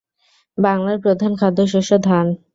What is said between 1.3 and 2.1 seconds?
খাদ্যশস্য